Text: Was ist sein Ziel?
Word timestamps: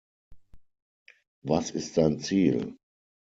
Was 1.43 1.69
ist 1.69 1.93
sein 1.93 2.17
Ziel? 2.19 2.75